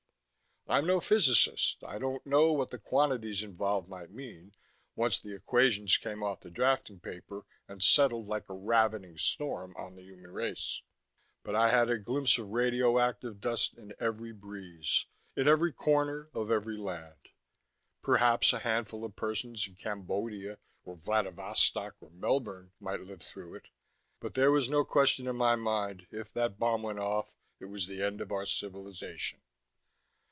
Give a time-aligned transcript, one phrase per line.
[0.67, 4.53] I'm no physicist; I didn't know what the quantities involved might mean,
[4.95, 9.95] once the equations came off the drafting paper and settled like a ravening storm on
[9.95, 10.81] the human race.
[11.43, 16.49] But I had a glimpse of radioactive dust in every breeze, in every corner of
[16.49, 17.29] every land.
[18.01, 23.67] Perhaps a handful of persons in Cambodia or Vladivostok or Melbourne might live through it.
[24.21, 27.87] But there was no question in my mind: If that bomb went off, it was
[27.87, 29.41] the end of our civilization.